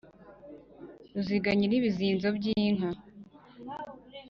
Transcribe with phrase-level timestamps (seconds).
[1.13, 2.89] ruziga, nyiri ibizinzo by’inka